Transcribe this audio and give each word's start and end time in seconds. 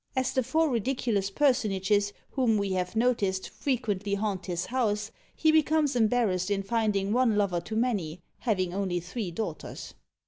As 0.15 0.33
the 0.33 0.41
four 0.41 0.71
ridiculous 0.71 1.29
personages 1.29 2.11
whom 2.31 2.57
we 2.57 2.71
have 2.71 2.95
noticed 2.95 3.51
frequently 3.51 4.15
haunt 4.15 4.47
his 4.47 4.65
house, 4.65 5.11
he 5.35 5.51
becomes 5.51 5.95
embarrassed 5.95 6.49
in 6.49 6.63
finding 6.63 7.13
one 7.13 7.35
lover 7.37 7.61
too 7.61 7.75
many, 7.75 8.19
having 8.39 8.73
only 8.73 8.99
three 8.99 9.29
daughters. 9.29 9.93